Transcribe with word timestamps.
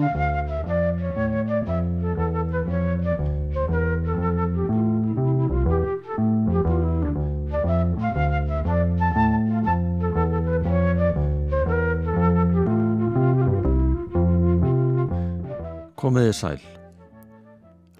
Komiði 0.00 0.08
sæl. 16.32 16.56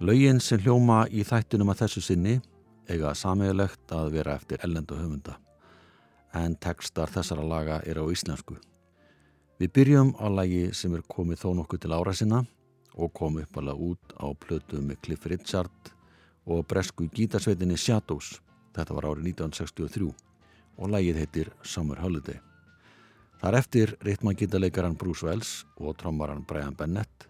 Laugin 0.01 0.41
sem 0.41 0.57
hljóma 0.65 1.05
í 1.13 1.21
þættunum 1.21 1.69
að 1.75 1.83
þessu 1.83 2.01
sinni 2.07 2.41
eiga 2.89 3.13
sameiglegt 3.13 3.93
að 3.93 4.17
vera 4.17 4.41
eftir 4.41 4.65
ellendu 4.65 4.97
höfunda 4.97 5.37
en 6.33 6.57
tekstar 6.57 7.13
þessara 7.13 7.45
laga 7.45 7.85
er 7.85 8.01
á 8.01 8.09
íslensku. 8.09 8.57
Við 9.61 9.73
byrjum 9.77 10.15
á 10.17 10.25
lagi 10.33 10.71
sem 10.73 10.95
er 10.97 11.03
komið 11.05 11.43
þó 11.43 11.51
nokkuð 11.59 11.81
til 11.83 11.93
ára 11.93 12.13
sinna 12.17 12.39
og 12.97 13.11
kom 13.13 13.35
upp 13.43 13.59
alveg 13.61 13.81
út 13.91 14.13
á 14.17 14.33
plötu 14.33 14.79
með 14.81 15.03
Cliff 15.05 15.27
Richard 15.29 15.91
og 16.49 16.63
bresku 16.65 17.11
gítarsveitinni 17.13 17.77
Shadows. 17.77 18.39
Þetta 18.73 18.95
var 18.97 19.11
árið 19.11 19.27
1963 19.35 20.07
og 20.81 20.89
lagið 20.95 21.19
heitir 21.21 21.51
Summer 21.61 22.01
Holiday. 22.01 22.39
Þar 23.43 23.59
eftir 23.59 23.93
ritma 24.01 24.33
gítarleikaran 24.33 24.97
Bruce 24.97 25.27
Wells 25.29 25.51
og 25.77 25.99
trommaran 26.01 26.41
Brian 26.49 26.79
Bennett 26.79 27.27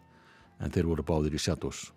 en 0.63 0.71
þeir 0.71 0.87
voru 0.87 1.07
báðir 1.09 1.35
í 1.35 1.43
Shadows. 1.43 1.89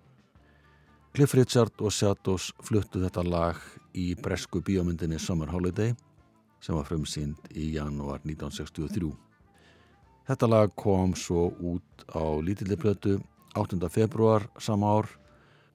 Cliff 1.13 1.35
Richard 1.37 1.77
og 1.77 1.93
Shadows 1.93 2.49
fluttu 2.65 3.03
þetta 3.03 3.21
lag 3.21 3.61
í 3.93 4.15
bresku 4.17 4.63
bíómyndinni 4.65 5.21
Summer 5.21 5.53
Holiday 5.53 5.93
sem 6.57 6.73
var 6.73 6.89
frumsýnd 6.89 7.53
í 7.53 7.69
janúar 7.75 8.25
1963. 8.25 9.13
Þetta 10.23 10.47
lag 10.47 10.71
kom 10.79 11.11
svo 11.19 11.49
út 11.59 12.05
á 12.15 12.23
lítilli 12.39 12.77
plötu 12.79 13.17
8. 13.59 13.75
februar 13.91 14.45
sama 14.55 14.93
ár 14.95 15.09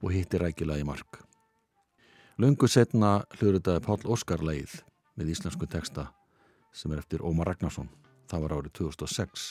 og 0.00 0.12
hitti 0.14 0.40
rækila 0.40 0.78
í 0.80 0.86
mark. 0.88 1.20
Lungu 2.40 2.68
setna 2.70 3.26
hluritaði 3.36 3.82
Pál 3.84 4.06
Óskar 4.08 4.40
leið 4.40 4.78
með 5.20 5.34
íslensku 5.34 5.68
teksta 5.68 6.06
sem 6.72 6.94
er 6.94 7.02
eftir 7.02 7.20
Ómar 7.20 7.50
Ragnarsson. 7.50 7.90
Það 8.30 8.44
var 8.46 8.56
árið 8.56 8.74
2006 8.80 9.46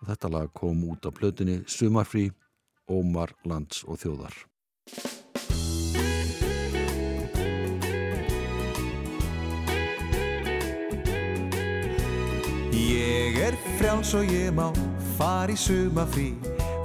og 0.00 0.10
þetta 0.10 0.32
lag 0.34 0.50
kom 0.50 0.82
út 0.90 1.06
á 1.06 1.14
plötunni 1.14 1.60
Sumarfrí 1.70 2.32
Ómar 2.90 3.36
lands 3.46 3.84
og 3.86 4.02
þjóðar. 4.02 4.34
Ég 12.72 13.38
er 13.40 13.56
frjáls 13.78 14.14
og 14.14 14.28
ég 14.28 14.52
má 14.52 14.68
fara 15.16 15.52
í 15.52 15.56
sumafrí 15.56 16.32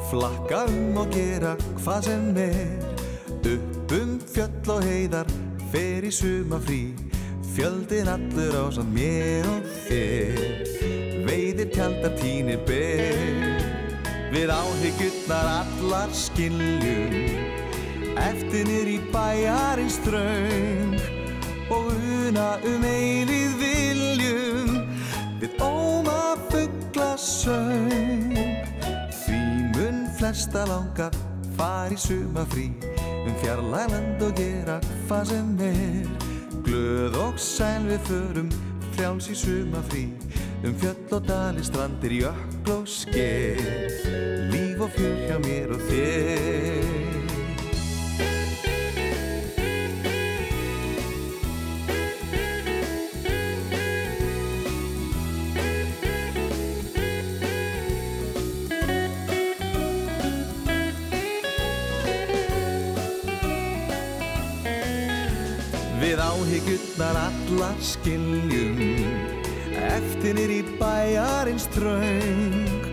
Flakka 0.10 0.64
um 0.70 0.98
og 1.02 1.12
gera 1.14 1.56
hvað 1.82 2.08
sem 2.08 2.38
er. 2.38 2.84
Upp 3.44 3.96
um 3.98 4.18
fjöll 4.34 4.70
og 4.76 4.84
heiðar 4.86 5.32
fer 5.74 6.06
í 6.06 6.12
sumafrí 6.14 6.84
Fjöldin 7.54 8.10
allur 8.10 8.56
á 8.58 8.66
samt 8.74 8.94
mér 8.96 9.46
og 9.50 9.68
þér. 9.86 10.40
Veiðir 11.28 11.70
tjaldar 11.74 12.16
tínir 12.18 12.62
ber. 12.68 13.62
Við 14.34 14.50
áhyggjurnar 14.50 15.50
allar 15.60 16.14
skiljum. 16.18 17.14
Eftirnir 18.24 18.90
í 18.94 19.00
bæjarins 19.14 19.98
draung 20.06 20.94
Og 21.74 21.90
una 22.28 22.60
um 22.62 22.84
viljum 22.86 23.43
Við 25.44 25.58
óma 25.60 26.38
fuggla 26.48 27.18
söng 27.20 28.32
Því 29.12 29.40
mun 29.74 30.06
flesta 30.16 30.62
langa 30.70 31.10
Far 31.58 31.92
í 31.92 31.98
sumafrí 32.00 32.70
Um 33.26 33.36
fjarlægland 33.42 34.24
og 34.24 34.40
gera 34.40 34.78
hvað 35.10 35.34
sem 35.34 35.52
er. 35.68 36.08
Glöð 36.64 37.20
og 37.26 37.44
sæl 37.44 37.90
við 37.92 38.08
förum 38.08 38.56
Frjáls 38.96 39.28
í 39.34 39.36
sumafrí 39.36 40.08
Um 40.64 40.80
fjöll 40.80 41.20
og 41.20 41.28
dali, 41.28 41.68
strandir, 41.68 42.22
jökl 42.24 42.78
og 42.78 42.88
sker 42.88 43.60
Líf 44.48 44.80
og 44.80 44.96
fjör 44.96 45.26
hjá 45.28 45.42
mér 45.44 45.76
og 45.76 45.90
þér 45.92 47.03
áhyggjurnar 66.74 67.16
allar 67.16 67.76
skiljum 67.82 68.80
Eftirnir 69.74 70.50
í 70.50 70.62
bæjarins 70.80 71.68
draung 71.74 72.88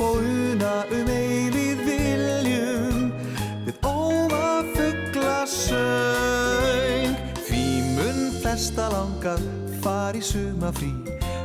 og 0.00 0.22
una 0.22 0.86
um 0.94 1.10
eilið 1.12 1.82
viljum 1.84 3.10
við 3.66 3.76
óma 3.84 4.62
fuggla 4.72 5.44
söng. 5.44 7.16
Því 7.48 7.64
mun 7.96 8.20
flesta 8.40 8.88
langar 8.92 9.42
far 9.82 10.16
í 10.16 10.22
sumafrí 10.24 10.92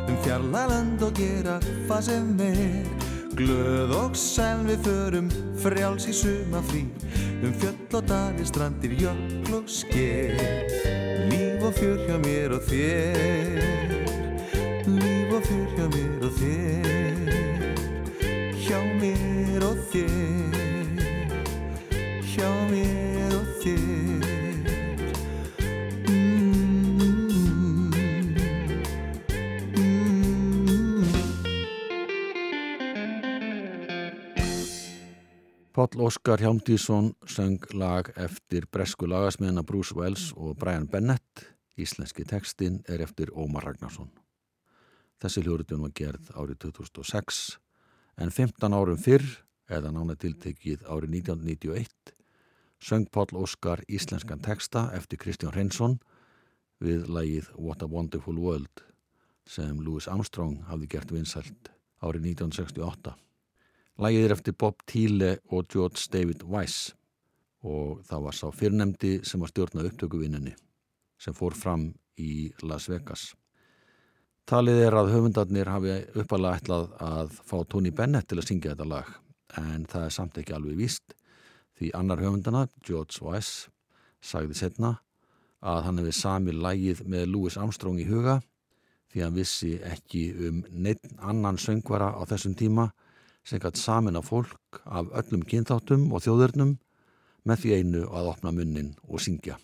um 0.08 0.16
fjarlæland 0.24 1.04
og 1.04 1.16
gera 1.20 1.60
hvað 1.88 2.02
sem 2.08 2.34
er. 2.48 2.88
Glöð 3.34 3.96
og 3.98 4.16
sæl 4.16 4.64
við 4.70 4.88
förum 4.88 5.32
frjáls 5.60 6.08
í 6.08 6.14
sumafrí 6.16 6.86
um 7.44 7.56
fjöll 7.60 7.98
og 7.98 8.08
dali, 8.08 8.46
strandir, 8.46 8.94
jökl 8.96 9.58
og 9.58 9.68
sker 9.68 10.94
Líf 11.64 11.70
og 11.72 11.80
fjör 11.80 11.96
hjá 12.04 12.18
mér 12.20 12.52
og 12.52 12.64
þér 12.68 13.88
Líf 14.84 15.32
og 15.32 15.44
fjör 15.48 15.68
hjá 15.78 15.86
mér 15.94 16.24
og 16.28 16.34
þér 16.36 17.32
Hjá 18.60 18.80
mér 19.00 19.64
og 19.64 19.78
þér 19.94 21.00
Hjá 22.34 22.52
mér 22.68 23.32
og 23.38 23.48
þér 23.64 24.28
mm. 26.12 26.64
Páll 35.72 35.96
Óskar 35.96 36.44
Hjámdísson 36.44 37.16
söng 37.24 37.64
lag 37.72 38.12
eftir 38.20 38.68
bresku 38.68 39.08
lagasmiðna 39.08 39.64
Bruce 39.64 39.96
Wells 39.96 40.34
og 40.36 40.60
Brian 40.60 40.92
Bennett. 40.92 41.53
Íslenski 41.74 42.22
tekstinn 42.30 42.84
er 42.88 43.02
eftir 43.02 43.32
Ómar 43.34 43.66
Ragnarsson. 43.66 44.12
Þessi 45.18 45.42
hljóritun 45.42 45.82
var 45.82 45.94
gerð 45.98 46.30
árið 46.38 46.60
2006 46.68 47.40
en 48.22 48.30
15 48.30 48.76
árum 48.78 49.00
fyrr, 49.02 49.26
eða 49.72 49.90
nána 49.96 50.14
tiltekið 50.20 50.84
árið 50.86 51.16
1991, 51.24 52.14
söng 52.84 53.08
Páll 53.10 53.34
Óskar 53.40 53.82
íslenskan 53.88 54.44
teksta 54.44 54.90
eftir 54.94 55.18
Kristján 55.24 55.56
Reynsson 55.56 55.98
við 56.84 57.08
lagið 57.10 57.50
What 57.56 57.82
a 57.82 57.88
Wonderful 57.90 58.38
World 58.38 58.84
sem 59.50 59.80
Louis 59.82 60.06
Armstrong 60.08 60.60
hafði 60.68 60.90
gert 60.92 61.14
vinsælt 61.16 61.72
árið 62.04 62.28
1968. 62.36 63.16
Lagið 64.04 64.28
er 64.28 64.36
eftir 64.36 64.58
Bob 64.60 64.84
Thiele 64.86 65.38
og 65.50 65.66
George 65.74 66.06
David 66.12 66.46
Weiss 66.46 66.92
og 67.64 68.04
það 68.06 68.28
var 68.28 68.38
sá 68.38 68.46
fyrrnemdi 68.54 69.16
sem 69.26 69.42
var 69.42 69.50
stjórnað 69.50 69.90
upptökuvinninni 69.94 70.54
sem 71.24 71.36
fór 71.38 71.56
fram 71.56 71.88
í 72.20 72.52
Las 72.68 72.90
Vegas. 72.92 73.32
Talið 74.50 74.82
er 74.84 74.98
að 75.00 75.14
höfundarnir 75.14 75.70
hafi 75.72 75.94
uppalega 76.20 76.60
ætlað 76.60 76.90
að 77.00 77.36
fá 77.48 77.58
Tony 77.72 77.94
Bennett 77.96 78.28
til 78.28 78.42
að 78.42 78.50
syngja 78.50 78.74
þetta 78.74 78.90
lag 78.92 79.12
en 79.62 79.86
það 79.88 80.08
er 80.08 80.16
samt 80.18 80.40
ekki 80.42 80.56
alveg 80.58 80.80
víst 80.82 81.16
því 81.80 81.94
annar 81.98 82.22
höfundana, 82.22 82.68
George 82.86 83.24
Weiss, 83.24 83.70
sagði 84.22 84.58
setna 84.60 84.98
að 85.64 85.80
hann 85.86 86.02
hefði 86.02 86.16
sami 86.18 86.56
lagið 86.56 87.06
með 87.08 87.30
Louis 87.32 87.58
Armstrong 87.58 88.02
í 88.04 88.08
huga 88.10 88.42
því 89.14 89.24
hann 89.24 89.38
vissi 89.38 89.74
ekki 89.88 90.24
um 90.50 90.62
neitt 90.72 91.08
annan 91.22 91.60
söngvara 91.62 92.12
á 92.18 92.22
þessum 92.28 92.58
tíma 92.60 92.90
sem 93.48 93.62
gætt 93.64 93.80
samin 93.80 94.20
af 94.20 94.28
fólk 94.32 94.82
af 94.84 95.12
öllum 95.22 95.44
kynþáttum 95.48 96.10
og 96.12 96.24
þjóðurnum 96.26 96.78
með 97.48 97.64
því 97.64 97.78
einu 97.80 98.04
að 98.12 98.32
opna 98.34 98.52
munnin 98.56 98.94
og 99.08 99.24
syngja. 99.24 99.58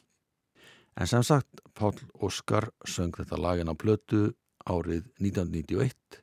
En 1.00 1.08
sem 1.08 1.24
sagt, 1.24 1.62
Pál 1.74 1.96
Óskar 2.20 2.74
söng 2.84 3.16
þetta 3.16 3.38
lagin 3.40 3.72
á 3.72 3.76
plötu 3.80 4.34
árið 4.68 5.06
1991 5.24 6.20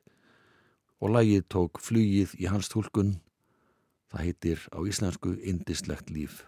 og 1.01 1.15
lagið 1.15 1.47
tók 1.49 1.81
flugið 1.81 2.37
í 2.37 2.45
hans 2.45 2.69
tólkun. 2.69 3.15
Það 4.13 4.25
heitir 4.27 4.61
á 4.69 4.79
íslensku 4.85 5.33
Indislegt 5.41 6.13
líf. 6.13 6.45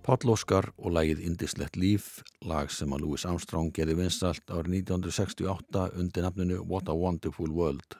Páll 0.00 0.30
Óskar 0.32 0.70
og 0.80 0.94
lagið 0.96 1.18
Indislegt 1.28 1.74
líf, 1.76 2.22
lag 2.48 2.70
sem 2.72 2.88
að 2.96 3.02
Louis 3.04 3.24
Armstrong 3.28 3.68
gerði 3.76 3.98
vinsalt 3.98 4.48
árið 4.48 4.78
1968 4.78 5.82
undir 6.00 6.24
nafninu 6.24 6.62
What 6.64 6.88
a 6.88 6.94
Wonderful 6.96 7.52
World. 7.52 7.98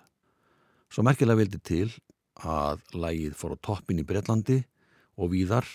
Svo 0.88 1.05
merkilega 1.05 1.43
vildi 1.43 1.61
til 1.61 1.91
að 2.41 2.81
lagið 2.97 3.37
fór 3.37 3.52
á 3.52 3.62
toppin 3.69 4.00
í 4.00 4.06
Breitlandi 4.08 4.62
og 5.20 5.35
víðar 5.35 5.69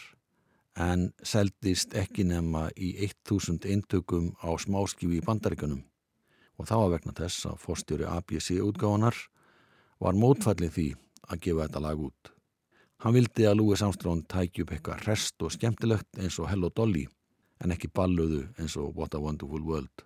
en 0.81 1.11
seldist 1.21 1.93
ekki 1.93 2.25
nema 2.25 2.71
í 2.73 2.95
1000 3.05 3.69
eintökum 3.69 4.31
á 4.41 4.49
smáskifi 4.57 5.21
í 5.21 5.25
bandaríkunum 5.25 5.85
og 6.57 6.65
þá 6.65 6.77
að 6.79 6.93
vegna 6.97 7.19
þess 7.21 7.51
að 7.51 7.61
fórstjóri 7.67 8.09
ABC 8.09 8.55
útgáðanar 8.65 9.27
var 10.01 10.17
mótfallið 10.17 10.73
því 10.79 10.87
að 11.29 11.45
gefa 11.45 11.67
þetta 11.67 11.85
lag 11.85 12.01
út. 12.09 12.34
Hann 13.03 13.15
vildi 13.15 13.43
að 13.43 13.59
Louis 13.59 13.81
Armstrong 13.83 14.23
tækju 14.31 14.63
upp 14.63 14.71
eitthvað 14.71 15.05
rest 15.09 15.43
og 15.43 15.51
skemmtilegt 15.51 16.19
eins 16.21 16.37
og 16.39 16.47
Hello 16.49 16.69
Dolly 16.71 17.03
en 17.63 17.73
ekki 17.75 17.89
balluðu 17.91 18.45
eins 18.59 18.75
og 18.79 18.95
What 18.95 19.15
a 19.15 19.19
Wonderful 19.19 19.63
World. 19.67 20.05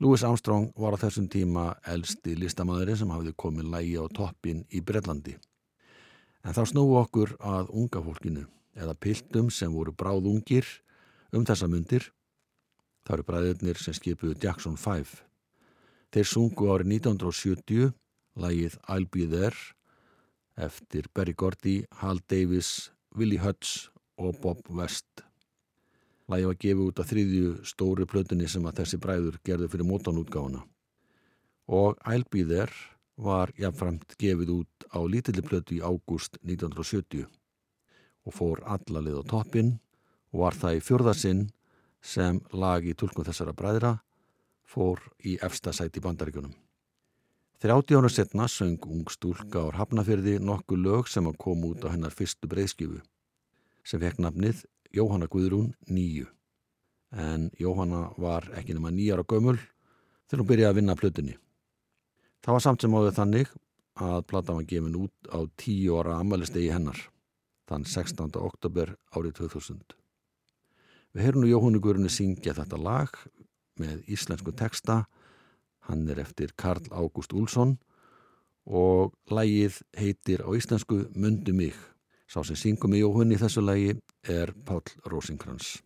Louis 0.00 0.22
Armstrong 0.24 0.70
var 0.80 0.94
á 0.96 1.02
þessum 1.02 1.26
tíma 1.28 1.74
elsti 1.84 2.36
listamæðri 2.38 2.94
sem 2.96 3.10
hafði 3.12 3.34
komið 3.36 3.66
lægi 3.74 3.96
á 4.00 4.06
toppin 4.16 4.62
í 4.70 4.80
Brellandi. 4.80 5.34
En 6.46 6.56
þá 6.56 6.62
snúu 6.70 6.94
okkur 7.02 7.34
að 7.36 7.74
unga 7.76 8.00
fólkinu 8.06 8.46
eða 8.78 8.94
piltum 8.96 9.50
sem 9.52 9.74
voru 9.74 9.92
bráðungir 9.92 10.64
um 11.36 11.44
þessa 11.44 11.68
myndir. 11.68 12.06
Það 13.04 13.16
eru 13.16 13.26
bræðirnir 13.28 13.82
sem 13.82 13.96
skipuðu 13.96 14.38
Jackson 14.40 14.78
5. 14.80 15.18
Þeir 16.14 16.30
sungu 16.30 16.70
árið 16.72 16.94
1970 16.94 17.92
lægið 18.40 18.80
I'll 18.88 19.10
Be 19.10 19.26
There 19.28 19.58
eftir 20.60 21.08
Berry 21.14 21.32
Gordy, 21.32 21.84
Hal 22.00 22.20
Davis, 22.28 22.90
Willie 23.16 23.40
Hutch 23.40 23.88
og 24.16 24.38
Bob 24.42 24.68
West. 24.70 25.24
Lægi 26.30 26.46
var 26.46 26.58
gefið 26.62 26.84
út 26.84 27.00
af 27.02 27.08
þriðju 27.10 27.52
stóri 27.66 28.06
plötunni 28.06 28.46
sem 28.48 28.66
að 28.68 28.82
þessi 28.82 29.00
bræður 29.02 29.40
gerðu 29.46 29.70
fyrir 29.72 29.88
mótanútgáfuna. 29.88 30.62
Og 31.66 31.98
I'll 32.06 32.26
Be 32.30 32.44
There 32.44 32.70
var 33.20 33.50
jáfnframt 33.58 34.14
gefið 34.20 34.52
út 34.60 34.86
á 34.94 35.00
lítilli 35.02 35.42
plötu 35.42 35.76
í 35.76 35.82
ágúst 35.82 36.38
1970 36.42 37.26
og 38.26 38.36
fór 38.36 38.62
allalið 38.64 39.20
á 39.20 39.30
toppin 39.32 39.74
og 40.30 40.44
var 40.44 40.56
það 40.56 40.78
í 40.78 40.84
fjörðasinn 40.86 41.44
sem 42.00 42.40
lag 42.52 42.86
í 42.86 42.94
tulkun 42.94 43.26
þessara 43.26 43.56
bræðra 43.56 43.96
fór 44.70 45.02
í 45.26 45.36
efstasæti 45.42 46.00
bandaríkunum. 46.00 46.54
Þrjátti 47.60 47.92
ára 47.92 48.08
setna 48.08 48.46
söng 48.48 48.86
ung 48.88 49.10
stúlka 49.12 49.60
á 49.60 49.76
Hafnafjörði 49.76 50.38
nokkuð 50.40 50.78
lög 50.80 51.08
sem 51.12 51.26
að 51.28 51.34
koma 51.42 51.74
út 51.74 51.82
á 51.84 51.92
hennar 51.92 52.14
fyrstu 52.16 52.48
breyðskifu 52.48 53.02
sem 53.84 54.00
fekk 54.00 54.16
nafnið 54.24 54.62
Jóhanna 54.96 55.28
Guðrún 55.28 55.74
nýju. 55.84 56.24
En 57.12 57.50
Jóhanna 57.60 58.14
var 58.16 58.48
ekki 58.56 58.78
nema 58.78 58.94
nýjar 58.96 59.20
á 59.20 59.28
gömul 59.28 59.58
þegar 59.60 60.40
hún 60.40 60.48
byrjaði 60.48 60.70
að 60.70 60.80
vinna 60.80 60.96
plötunni. 60.96 61.36
Það 62.40 62.56
var 62.56 62.64
samt 62.64 62.80
sem 62.80 62.96
áður 62.96 63.16
þannig 63.20 63.52
að 64.08 64.18
platan 64.32 64.60
var 64.62 64.68
gefin 64.72 64.98
út 65.04 65.28
á 65.28 65.38
tíu 65.60 66.00
ára 66.00 66.16
amalistegi 66.16 66.72
hennar, 66.72 66.96
þann 67.68 67.84
16. 67.84 68.40
oktober 68.40 68.96
árið 69.12 69.36
2000. 69.44 69.84
Við 71.12 71.28
heyrnum 71.28 71.52
Jóhannu 71.52 71.84
Guðrúni 71.84 72.08
syngja 72.08 72.56
þetta 72.56 72.80
lag 72.80 73.12
með 73.76 74.00
íslensku 74.08 74.56
texta 74.56 75.02
Hann 75.90 76.06
er 76.06 76.20
eftir 76.22 76.52
Karl 76.54 76.86
Ágúst 76.94 77.32
Úlsson 77.34 77.74
og 78.70 79.10
lægið 79.26 79.80
heitir 79.98 80.44
á 80.46 80.50
íslensku 80.54 81.08
Mundu 81.18 81.50
mig. 81.50 81.74
Sá 82.30 82.44
sem 82.46 82.54
syngum 82.54 82.94
í 82.94 83.02
óhunni 83.02 83.40
þessu 83.40 83.64
lægi 83.64 83.96
er 84.22 84.52
Pál 84.66 84.84
Rósinkrans. 85.10 85.80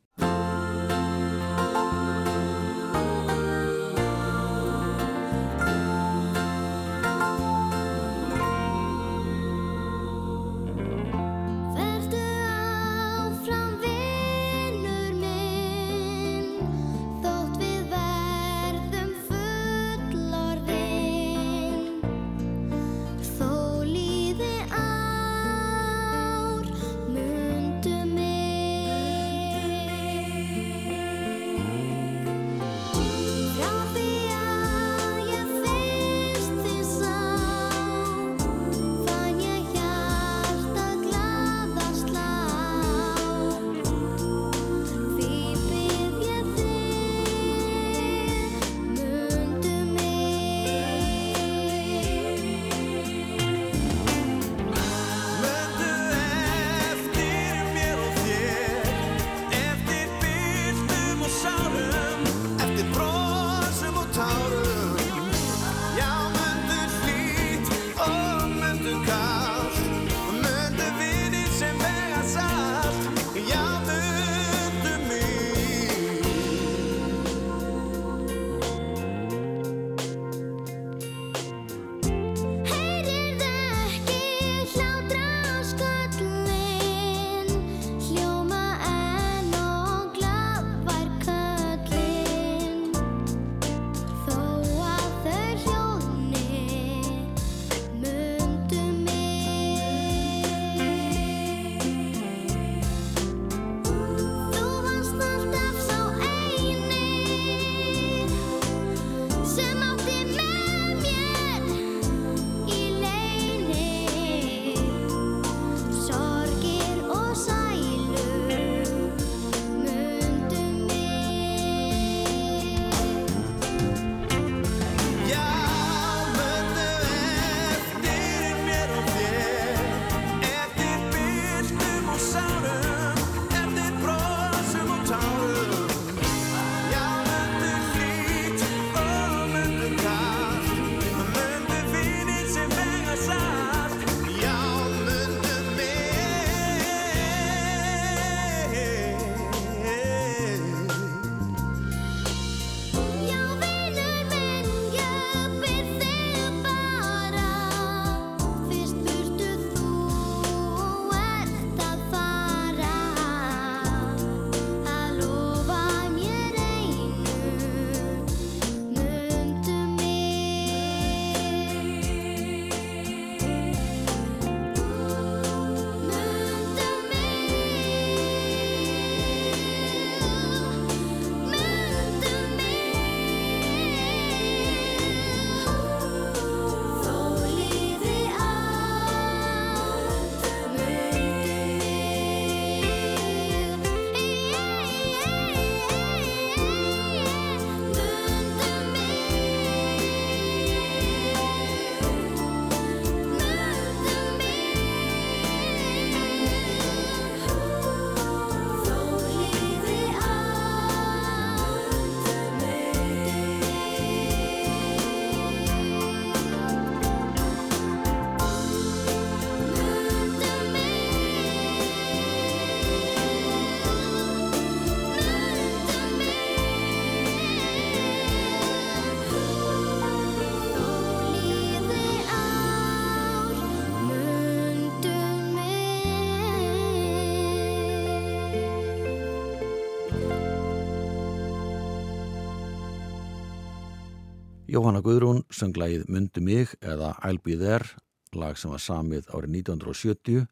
Jóhanna 244.75 245.05
Guðrún 245.07 245.45
söng 245.55 245.77
lagið 245.79 246.09
Mundu 246.11 246.41
mig 246.43 246.73
eða 246.83 247.13
I'll 247.23 247.39
be 247.39 247.55
there, 247.55 247.87
lag 248.35 248.57
sem 248.59 248.73
var 248.73 248.81
samið 248.83 249.29
árið 249.31 249.53
1970 249.61 250.49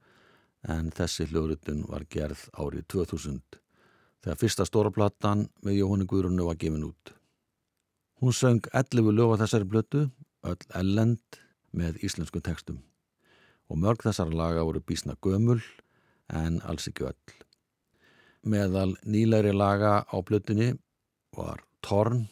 en 0.70 0.90
þessi 0.94 1.24
hljóðrutun 1.26 1.80
var 1.90 2.04
gerð 2.06 2.44
árið 2.54 2.84
2000 2.94 3.40
þegar 4.22 4.38
fyrsta 4.38 4.66
stóraplattan 4.68 5.48
með 5.66 5.80
Jóhanni 5.80 6.06
Guðrúnu 6.06 6.46
var 6.46 6.60
gefin 6.60 6.84
út. 6.86 7.10
Hún 8.22 8.36
söng 8.38 8.68
11 8.70 9.10
lög 9.10 9.32
á 9.34 9.40
þessari 9.40 9.66
blötu, 9.72 10.02
öll 10.46 10.68
ellend 10.78 11.40
með 11.74 11.98
íslenskum 12.06 12.44
tekstum 12.46 12.78
og 13.66 13.80
mörg 13.82 14.04
þessara 14.06 14.38
laga 14.38 14.62
voru 14.68 14.84
bísna 14.86 15.16
gömul 15.18 15.58
en 16.30 16.60
alls 16.62 16.86
ekki 16.92 17.08
öll. 17.10 17.34
Meðal 18.46 18.94
nýlegri 19.02 19.50
laga 19.50 20.04
á 20.06 20.16
blötunni 20.22 20.76
var 21.34 21.66
Torn 21.82 22.28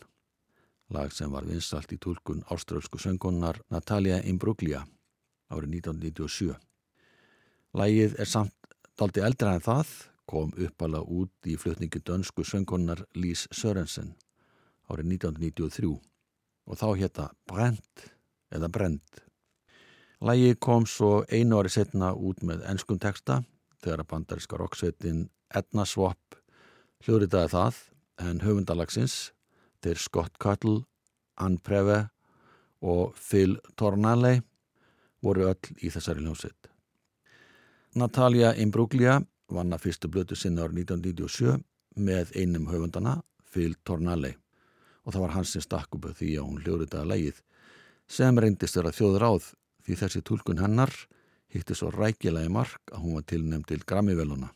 lag 0.90 1.12
sem 1.14 1.30
var 1.30 1.47
vinsalt 1.47 1.92
í 1.94 1.99
tólkun 2.02 2.42
áströlsku 2.50 2.99
söngunnar 2.99 3.61
Natalia 3.70 4.20
Imbruglia 4.26 4.82
árið 5.50 5.76
1997. 5.80 6.54
Lægið 7.78 8.16
er 8.18 8.28
samt 8.30 8.54
daldi 8.99 9.23
eldra 9.23 9.54
en 9.54 9.64
það, 9.64 9.90
kom 10.26 10.52
uppala 10.59 11.00
út 11.02 11.47
í 11.47 11.56
flutningi 11.59 12.02
dönsku 12.06 12.44
söngunnar 12.47 13.04
Lís 13.14 13.47
Sörensen 13.50 14.14
árið 14.90 15.14
1993 15.16 15.90
og 16.70 16.78
þá 16.78 16.88
hétta 16.99 17.26
Brent 17.50 18.06
eða 18.54 18.70
Brent. 18.70 19.23
Lægið 20.20 20.59
kom 20.61 20.87
svo 20.87 21.25
einu 21.30 21.59
ári 21.59 21.70
setna 21.73 22.12
út 22.14 22.42
með 22.47 22.66
ennskum 22.68 22.99
texta 23.00 23.40
þegar 23.80 24.02
að 24.02 24.11
bandariska 24.11 24.59
roksveitin 24.61 25.28
Edna 25.54 25.87
Swap 25.87 26.37
hljóðritaði 27.06 27.54
það 27.54 27.78
en 28.20 28.42
höfundalagsins 28.44 29.30
þeir 29.84 30.00
Scott 30.00 30.38
Cuttle, 30.42 30.84
Ann 31.40 31.58
Preve 31.58 32.08
og 32.80 33.16
Phil 33.16 33.58
Tornalley 33.76 34.40
voru 35.25 35.49
öll 35.50 35.75
í 35.80 35.90
þessari 35.92 36.25
hljómsveit. 36.25 36.70
Natalia 37.96 38.54
Imbruglia 38.54 39.18
vann 39.50 39.75
að 39.75 39.87
fyrstu 39.87 40.08
blötu 40.08 40.37
sinna 40.38 40.64
árið 40.64 40.84
1997 40.87 41.58
með 41.99 42.37
einum 42.38 42.68
höfundana, 42.70 43.18
Phil 43.50 43.75
Tornalley 43.84 44.37
og 45.04 45.14
það 45.14 45.25
var 45.25 45.34
hans 45.34 45.54
sem 45.54 45.64
stakk 45.64 45.96
upp 45.96 46.06
því 46.16 46.34
að 46.38 46.46
hún 46.46 46.60
hljóðritaði 46.64 47.10
lægið 47.10 47.40
sem 48.10 48.38
reyndist 48.38 48.76
vera 48.78 48.92
þjóður 48.94 49.26
áð 49.26 49.49
því 49.87 49.96
þessi 50.02 50.22
tólkun 50.26 50.62
hennar 50.62 50.92
hitti 51.50 51.75
svo 51.75 51.90
rækilagi 51.94 52.50
mark 52.52 52.92
að 52.92 53.04
hún 53.04 53.16
var 53.18 53.26
tilnæmt 53.26 53.66
til 53.70 53.82
Grammy-veluna. 53.82 54.52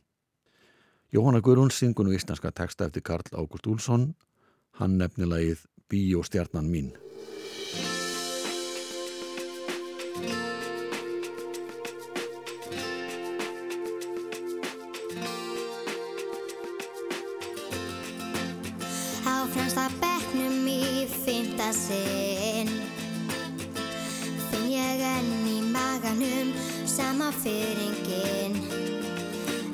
Jóhanna 1.14 1.40
Guðrún 1.42 1.72
syngur 1.74 2.06
nú 2.06 2.14
íslenska 2.14 2.50
texta 2.50 2.86
eftir 2.86 3.02
Karl 3.06 3.26
Ágúst 3.34 3.66
Úlsson 3.70 4.12
hann 4.80 4.98
nefnilegið 4.98 5.64
Bíóstjarnan 5.90 6.66
mín. 6.66 6.90
Á 19.24 19.46
fremsta 19.54 19.86
bekknum 20.00 20.66
í 20.66 21.06
fymta 21.22 21.70
sinn. 21.76 22.72
Finn 24.48 24.66
ég 24.72 25.04
enn 25.12 25.32
í 25.52 25.60
maganum 25.70 26.50
sama 26.88 27.30
fyrringin 27.42 28.58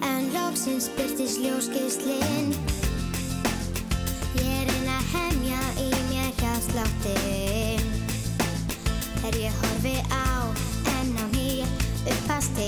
En 0.02 0.28
lóksins 0.34 0.88
byrtist 0.96 1.40
ljóskeislinn 1.42 2.79
Er 9.30 9.36
ég 9.38 9.52
horfi 9.62 9.94
á. 10.10 10.50
Enn 10.98 11.14
á 11.22 11.24
nýja 11.30 11.66
uppast 12.02 12.58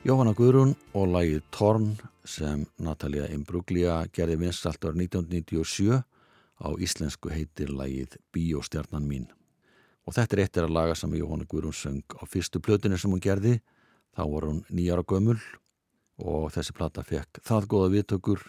Jóhanna 0.00 0.32
Guðrún 0.32 0.70
og 0.96 1.10
lagið 1.12 1.42
Torn 1.52 1.90
sem 2.24 2.62
Natalia 2.80 3.26
Imbruglia 3.34 3.98
gerði 4.16 4.38
vinstalt 4.40 4.80
ára 4.80 4.96
1997 4.96 5.98
á 6.56 6.68
íslensku 6.80 7.28
heitir 7.28 7.68
lagið 7.68 8.16
Bíóstjarnan 8.32 9.04
mín. 9.04 9.26
Og 10.08 10.16
þetta 10.16 10.38
er 10.38 10.42
eittir 10.46 10.64
að 10.64 10.72
laga 10.78 10.94
sem 10.96 11.12
Jóhanna 11.18 11.44
Guðrún 11.44 11.76
söng 11.76 12.16
á 12.16 12.24
fyrstu 12.24 12.62
plötinu 12.64 12.96
sem 12.96 13.12
hún 13.12 13.20
gerði. 13.20 13.58
Þá 14.16 14.24
var 14.32 14.48
hún 14.48 14.64
nýjara 14.72 15.04
gömul 15.04 15.36
og 16.16 16.48
þessi 16.56 16.78
plata 16.80 17.04
fekk 17.04 17.44
það 17.44 17.68
goða 17.76 17.92
viðtökur 17.98 18.48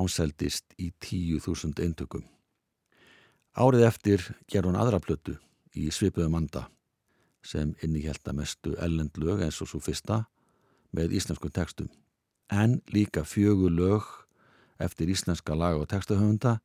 ánseldist 0.00 0.64
í 0.80 0.94
10.000 0.96 1.76
eintökum. 1.84 2.24
Árið 3.52 3.84
eftir 3.84 4.28
gerði 4.48 4.72
hún 4.72 4.80
aðra 4.80 5.04
plötu 5.04 5.36
í 5.76 5.92
Svipuðu 5.92 6.32
manda 6.32 6.70
sem 7.44 7.76
innihjælta 7.84 8.32
mestu 8.32 8.78
ellendlög 8.80 9.44
eins 9.44 9.60
og 9.60 9.68
svo 9.68 9.84
fyrsta 9.84 10.24
með 10.96 11.16
íslenskum 11.18 11.52
textum 11.54 11.90
en 12.50 12.80
líka 12.90 13.24
fjögur 13.24 13.70
lög 13.70 14.06
eftir 14.82 15.10
íslenska 15.10 15.54
laga 15.54 15.78
og 15.78 15.88
textahöfunda 15.90 16.58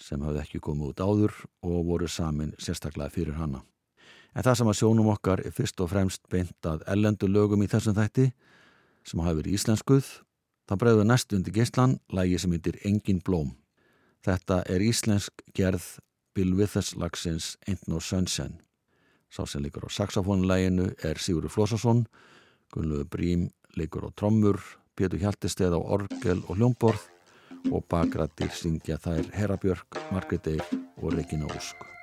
sem 0.00 0.22
hafði 0.22 0.42
ekki 0.42 0.60
komið 0.60 0.90
út 0.90 1.00
áður 1.00 1.36
og 1.64 1.86
voru 1.86 2.08
samin 2.10 2.52
sérstaklega 2.58 3.12
fyrir 3.14 3.38
hana. 3.38 3.62
En 4.34 4.42
það 4.42 4.58
sem 4.58 4.70
að 4.70 4.78
sjónum 4.80 5.10
okkar 5.12 5.44
er 5.46 5.54
fyrst 5.54 5.80
og 5.80 5.92
fremst 5.92 6.24
beint 6.30 6.66
að 6.66 6.82
ellendu 6.90 7.28
lögum 7.30 7.62
í 7.62 7.70
þessum 7.70 7.94
þætti 7.94 8.32
sem 9.06 9.22
hafi 9.22 9.38
verið 9.40 9.58
íslenskuð. 9.60 10.08
Það 10.66 10.80
bregður 10.82 11.08
næst 11.08 11.32
undir 11.36 11.54
geistlan 11.54 11.98
lægi 12.10 12.40
sem 12.42 12.56
heitir 12.56 12.80
Engin 12.88 13.22
blóm. 13.24 13.54
Þetta 14.24 14.62
er 14.66 14.82
íslensk 14.82 15.44
gerð 15.54 15.86
Bill 16.34 16.56
Withers 16.58 16.94
lagsins 16.98 17.54
Ain't 17.68 17.86
No 17.86 18.00
Sunshine. 18.00 18.58
Sá 19.30 19.44
sem 19.46 19.62
líkur 19.62 19.86
á 19.86 19.90
saxofónulæginu 19.92 20.90
er 21.04 21.20
Sigurður 21.20 21.52
Flósasson 21.54 22.06
Gunnlegu 22.74 23.06
Brím 23.06 23.48
leikur 23.78 24.08
á 24.08 24.10
trommur, 24.18 24.58
Pétur 24.98 25.22
Hjaltesteð 25.22 25.78
á 25.78 25.80
orgel 25.80 26.42
og 26.50 26.58
hljómborð 26.58 27.06
og 27.70 27.86
bakrættir 27.86 28.50
syngja 28.50 28.98
þær 28.98 29.30
Herabjörg, 29.38 30.02
Margret 30.10 30.50
Eir 30.50 30.66
og 30.98 31.14
Regina 31.14 31.46
Ósk. 31.54 31.93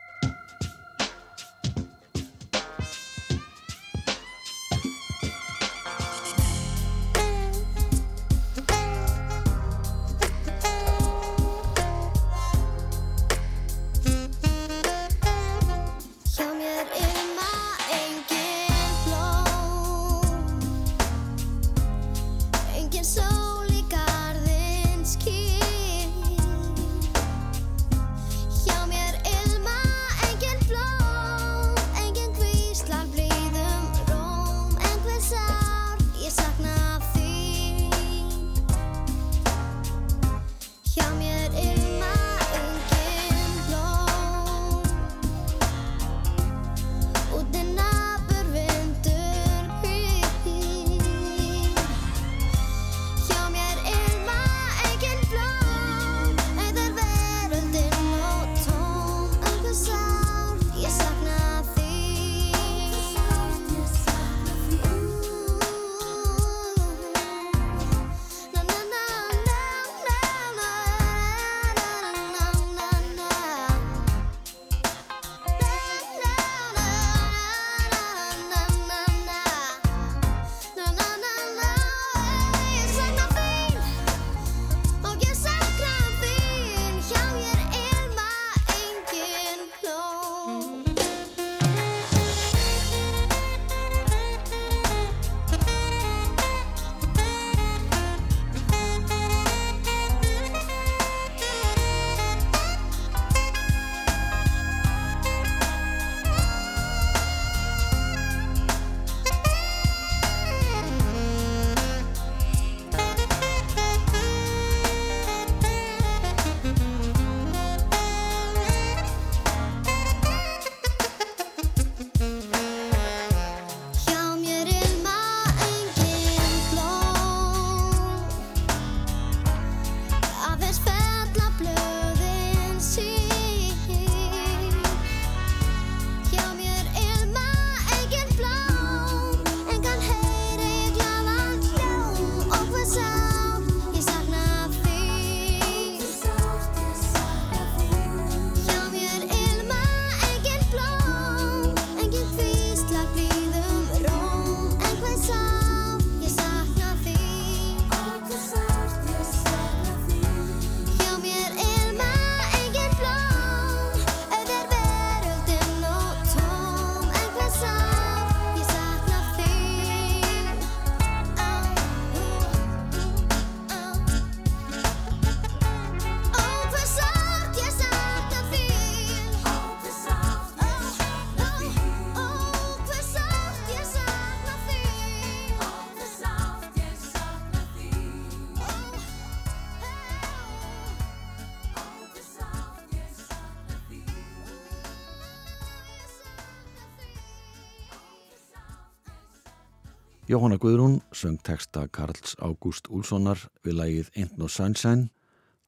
Jóhanna 200.32 200.56
Guðrún 200.56 201.02
söng 201.12 201.42
texta 201.44 201.90
Karls 201.92 202.38
Ágúst 202.40 202.86
Úlssonar 202.88 203.42
við 203.66 203.74
lagið 203.76 204.12
Ain't 204.16 204.38
No 204.40 204.48
Sunshine, 204.48 205.10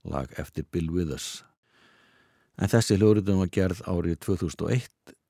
lag 0.08 0.32
eftir 0.39 0.63
Bill 0.71 0.88
Withers. 0.88 1.43
En 2.56 2.71
þessi 2.71 2.95
hljóðröðun 2.95 3.41
var 3.41 3.49
gerð 3.52 3.82
árið 3.91 4.21
2001 4.23 4.86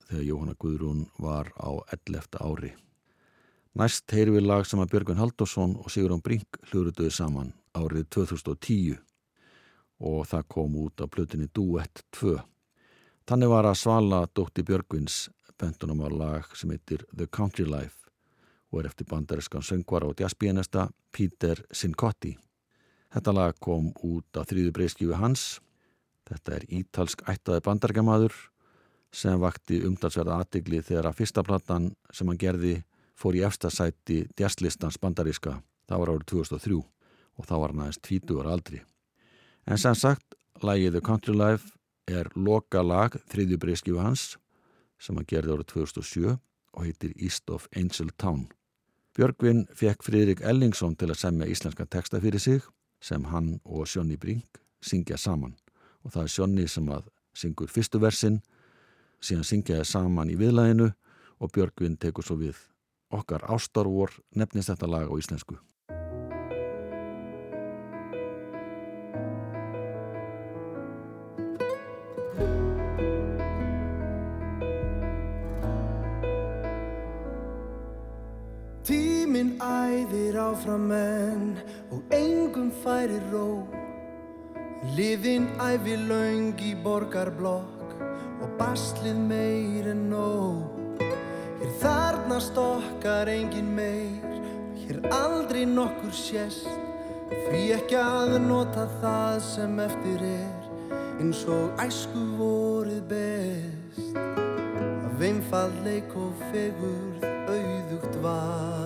þegar 0.06 0.28
Jóhanna 0.28 0.54
Guðrún 0.62 1.00
var 1.18 1.50
á 1.58 1.82
11. 1.96 2.38
ári. 2.46 2.70
Næst 3.74 4.14
heyri 4.14 4.36
við 4.36 4.46
lag 4.52 4.68
sem 4.70 4.84
að 4.84 4.94
Björgun 4.94 5.24
Haldursson 5.24 5.74
og 5.82 5.90
Sigurðan 5.90 6.22
Brink 6.22 6.62
hljóðröðuði 6.70 7.16
saman 7.18 7.50
árið 7.74 8.06
2010 8.20 9.02
og 9.98 10.30
það 10.30 10.48
kom 10.60 10.78
út 10.84 11.02
á 11.02 11.10
plötunni 11.10 11.50
Duett 11.50 12.06
2. 12.20 12.38
Þannig 13.26 13.56
var 13.56 13.72
að 13.72 13.82
Svala 13.82 14.22
Dótti 14.30 14.62
Björgvins 14.62 15.24
bentunum 15.58 16.06
á 16.06 16.10
lag 16.14 16.54
sem 16.54 16.70
heitir 16.70 17.08
The 17.10 17.26
Country 17.26 17.66
Life 17.66 18.03
og 18.74 18.82
er 18.82 18.90
eftir 18.90 19.06
bandariskan 19.06 19.62
söngvara 19.62 20.10
og 20.10 20.18
jazzbíanesta 20.20 20.88
Peter 21.14 21.62
Sincotti. 21.72 22.34
Þetta 23.14 23.34
lag 23.34 23.60
kom 23.62 23.92
út 24.02 24.40
af 24.42 24.50
þrýðu 24.50 24.72
breyskjöfu 24.74 25.20
hans. 25.22 25.44
Þetta 26.26 26.56
er 26.56 26.66
ítalsk 26.74 27.22
ættaði 27.30 27.62
bandargamaður 27.68 28.34
sem 29.14 29.38
vakti 29.38 29.84
umdalsverða 29.86 30.40
aðtigli 30.42 30.82
þegar 30.82 31.12
að 31.12 31.20
fyrsta 31.20 31.44
platan 31.46 31.92
sem 32.10 32.28
hann 32.28 32.42
gerði 32.42 32.80
fór 33.14 33.38
í 33.38 33.44
efstasæti 33.46 34.24
jazzlistans 34.40 34.98
bandaríska. 34.98 35.60
Það 35.86 36.02
var 36.02 36.14
árið 36.16 36.26
2003 36.34 36.80
og 37.38 37.46
þá 37.46 37.54
var 37.60 37.74
hann 37.74 37.84
aðeins 37.86 38.02
20 38.02 38.42
ára 38.42 38.56
aldri. 38.58 38.82
En 39.70 39.78
sem 39.78 39.96
sagt, 39.96 40.34
lagið 40.66 40.98
The 40.98 41.04
Country 41.06 41.38
Life 41.38 41.78
er 42.10 42.32
loka 42.36 42.82
lag 42.82 43.14
þriðju 43.30 43.62
breyskjöfu 43.62 44.02
hans 44.02 44.26
sem 44.98 45.16
hann 45.20 45.30
gerði 45.30 45.60
árið 45.60 45.70
2007 45.76 46.34
og 46.34 46.86
heitir 46.88 47.14
East 47.22 47.54
of 47.54 47.70
Angel 47.78 48.10
Town. 48.18 48.48
Björgvin 49.14 49.68
fekk 49.78 50.02
Fridrik 50.02 50.40
Ellingsson 50.42 50.96
til 50.98 51.12
að 51.14 51.20
semja 51.22 51.46
íslenska 51.46 51.86
texta 51.86 52.18
fyrir 52.22 52.42
sig 52.42 52.64
sem 52.98 53.26
hann 53.30 53.60
og 53.64 53.86
Sjónni 53.86 54.18
Brink 54.18 54.58
syngja 54.82 55.20
saman 55.22 55.54
og 56.02 56.16
það 56.16 56.24
er 56.24 56.32
Sjónni 56.34 56.66
sem 56.68 56.90
að 56.90 57.12
syngur 57.38 57.70
fyrstu 57.70 58.02
versin 58.02 58.40
síðan 59.22 59.46
syngja 59.46 59.78
það 59.84 59.90
saman 59.92 60.32
í 60.34 60.38
viðlæðinu 60.40 60.90
og 61.38 61.54
Björgvin 61.54 62.00
tekur 62.02 62.26
svo 62.26 62.40
við 62.42 62.58
okkar 63.14 63.46
ástarvor 63.54 64.16
nefnist 64.34 64.72
þetta 64.72 64.90
lag 64.90 65.06
á 65.06 65.14
íslensku. 65.14 65.60
Æðir 80.34 80.40
áfram 80.42 80.92
enn 80.92 81.58
og 81.94 82.14
engum 82.14 82.72
færi 82.82 83.20
ró. 83.30 83.68
Livinn 84.98 85.46
æfi 85.62 85.94
laung 86.10 86.58
í 86.58 86.74
borgarblokk 86.82 87.94
og 88.42 88.56
baslið 88.58 89.20
meir 89.30 89.92
en 89.92 90.10
nóg. 90.10 90.98
Hér 91.60 91.76
þarnast 91.84 92.58
okkar 92.58 93.30
engin 93.30 93.70
meir, 93.78 94.42
hér 94.82 95.04
aldrei 95.14 95.68
nokkur 95.70 96.14
sést. 96.18 96.66
Því 97.30 97.62
ekki 97.78 98.00
að 98.02 98.40
nota 98.48 98.88
það 99.02 99.38
sem 99.46 99.80
eftir 99.86 100.26
er 100.32 100.70
eins 101.22 101.44
og 101.46 101.78
æsku 101.82 102.26
vorið 102.40 103.06
best 103.10 104.18
Af 104.18 105.22
einfalleik 105.30 106.18
og 106.18 106.34
fegurð 106.52 107.30
auðugt 107.54 108.18
var 108.26 108.83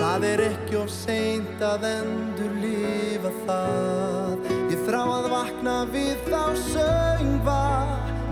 Það 0.00 0.22
er 0.24 0.40
ekki 0.46 0.76
of 0.80 0.88
seint 0.88 1.60
að 1.60 1.82
endur 1.84 2.52
lifa 2.62 3.30
það. 3.44 4.46
Ég 4.72 4.80
þrá 4.86 5.00
að 5.04 5.26
vakna 5.28 5.74
við 5.92 6.22
þá 6.24 6.44
söngva 6.56 7.64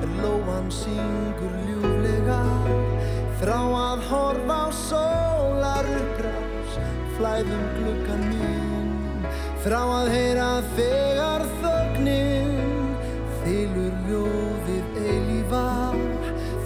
Er 0.00 0.14
lóan 0.22 0.70
syngur 0.72 1.58
ljúflega. 1.66 2.38
Þrá 3.42 3.58
að 3.82 4.06
horfa 4.08 4.58
á 4.64 4.68
sólar 4.80 5.92
upprás 5.98 6.80
Flæðum 7.18 7.68
gluggan 7.76 8.24
minn 8.32 9.30
Þrá 9.62 9.80
að 10.00 10.12
heyra 10.16 10.50
þegar 10.72 11.48
þögnin 11.60 12.52
Þylur 13.44 14.04
ljóðið 14.08 15.00
eilífa. 15.04 15.66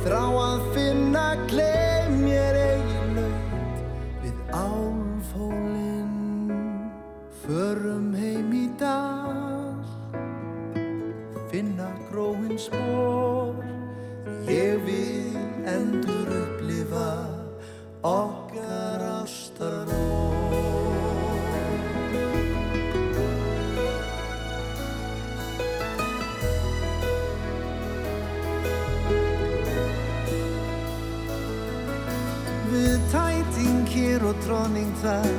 Þrá 0.06 0.20
að 0.46 0.68
finna 0.76 1.30
gleym 1.50 1.81
gróin 12.52 12.58
spór 12.58 13.54
Ég 14.46 14.84
vil 14.84 15.36
endur 15.64 16.28
upplifa 16.28 17.28
okkar 18.02 19.00
ástarvór 19.22 20.42
Við 32.72 32.98
tæting 33.12 33.86
hér 33.88 34.24
og 34.24 34.36
tróning 34.44 34.92
þar 35.02 35.32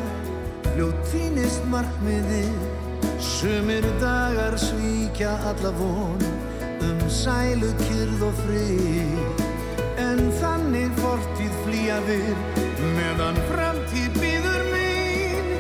Ljóð 0.78 0.96
týnist 1.12 1.66
markmiðið 1.70 2.82
Sumir 3.20 3.86
dagar 4.02 4.58
svíkja 4.58 5.38
alla 5.52 5.72
von 5.78 6.43
Um 6.84 7.10
sælu, 7.10 7.72
kyrð 7.86 8.24
og 8.28 8.40
frið. 8.44 9.44
En 10.04 10.20
þannig 10.42 10.92
fortíð 11.00 11.54
flýja 11.64 12.00
við 12.08 12.32
Meðan 12.98 13.38
framtíð 13.50 14.18
býður 14.20 14.64
mín. 14.74 15.52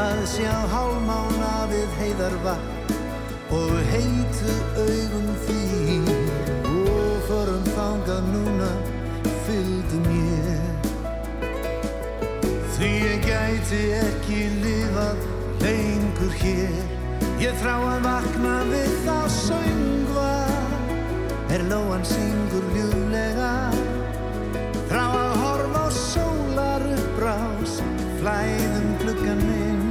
Að 0.00 0.22
sjá 0.34 0.54
hálmána 0.72 1.54
við 1.72 1.98
heiðar 2.00 2.36
vatn 2.46 2.80
Og 3.50 3.74
heitu 3.90 4.54
augum 4.78 5.28
þín. 5.46 6.06
Og 6.70 7.16
förum 7.26 7.66
þangað 7.74 8.30
núna 8.30 8.70
Fylgdu 9.46 10.00
mér. 10.06 10.60
Því 12.76 12.92
ég 13.04 13.26
gæti 13.26 13.82
ekki 13.98 14.44
lifað 14.62 15.26
lengur 15.64 16.36
hér. 16.40 16.84
Ég 17.40 17.56
þrá 17.60 17.74
að 17.76 18.06
vakna 18.06 18.54
við 18.70 18.94
þá 19.04 19.16
söngva 19.40 20.39
Er 21.50 21.64
lóan 21.66 22.04
syngur 22.06 22.62
ljúlega 22.70 23.74
Þrá 24.86 25.02
að 25.02 25.32
horfa 25.40 25.80
á 25.82 25.88
sólar 25.90 26.84
upprás 26.94 27.72
Flæðum 28.20 28.86
gluggan 29.00 29.42
minn 29.48 29.82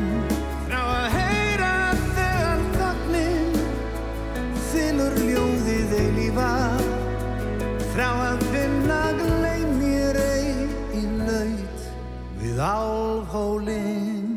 Þrá 0.69 0.80
að 0.80 1.17
heyra 1.17 1.74
þegar 2.15 2.63
þögnin 2.78 3.60
Þylur 4.69 5.19
ljóðið 5.26 5.93
eilífa 6.00 6.50
Þrá 7.91 8.08
að 8.08 8.48
finna 8.56 9.04
gleym 9.19 9.78
mér 9.84 10.24
ei 10.24 10.50
í 10.95 11.06
laut 11.19 11.88
Við 12.39 12.65
álfhólinn 12.72 14.36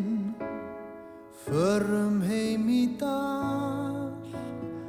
Förum 1.47 2.19
heim 2.27 2.67
í 2.67 2.85
dal 2.99 4.11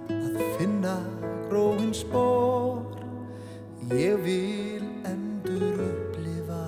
Að 0.10 0.48
finna 0.58 0.98
gróin 1.94 2.02
spór 2.02 2.82
Ég 3.92 4.18
vil 4.24 4.84
endur 5.04 5.80
upplifa 5.80 6.66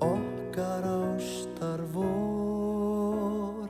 Okkar 0.00 0.84
ástar 0.84 1.80
vor. 1.92 3.68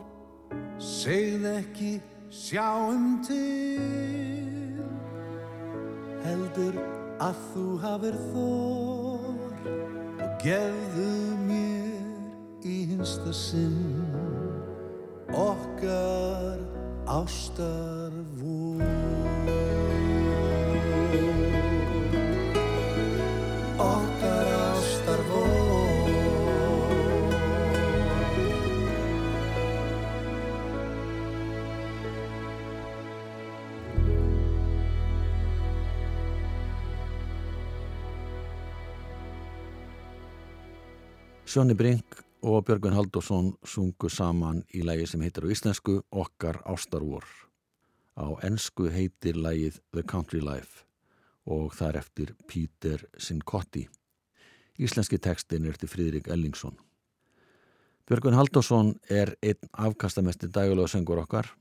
Segð 0.78 1.44
ekki 1.44 2.00
sjáum 2.30 3.20
til. 3.26 4.80
Heldur 6.24 6.78
að 7.20 7.36
þú 7.52 7.66
hafir 7.82 8.16
þór 8.32 9.68
Og 10.22 10.32
gefðu 10.42 11.12
mér 11.46 12.64
í 12.64 12.78
hinsta 12.92 13.32
sinn 13.34 14.06
Okkar 15.34 16.58
ástar 17.06 17.95
Sjónni 41.56 41.72
Brink 41.72 42.18
og 42.44 42.66
Björgvin 42.68 42.92
Haldursson 42.92 43.46
sungu 43.64 44.10
saman 44.12 44.58
í 44.76 44.82
lægi 44.84 45.06
sem 45.08 45.22
heitir 45.24 45.46
á 45.48 45.52
íslensku 45.54 45.94
Okkar 46.12 46.58
Ástarvor. 46.68 47.24
Á 48.12 48.28
ennsku 48.44 48.90
heitir 48.92 49.40
lægið 49.40 49.78
The 49.96 50.04
Country 50.04 50.42
Life 50.44 50.84
og 51.48 51.72
það 51.72 51.88
er 51.88 51.98
eftir 52.02 52.34
Peter 52.44 53.06
Sincotti. 53.16 53.86
Íslenski 54.76 55.16
tekstin 55.16 55.64
er 55.64 55.72
eftir 55.72 55.88
Fríðrik 55.88 56.28
Ellingsson. 56.28 56.76
Björgvin 58.04 58.36
Haldursson 58.36 58.92
er 59.08 59.32
einn 59.40 59.72
afkastamestir 59.72 60.52
dægulega 60.52 60.92
söngur 60.92 61.24
okkar 61.24 61.54